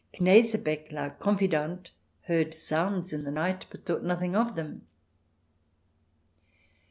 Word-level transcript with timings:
Knesebeck, 0.15 0.91
La 0.91 1.09
Confidante, 1.09 1.91
heard 2.23 2.55
sounds 2.55 3.13
in 3.13 3.23
the 3.23 3.29
night, 3.29 3.67
but 3.69 3.85
thought 3.85 4.01
nothing 4.03 4.35
of 4.35 4.55
them.. 4.55 4.87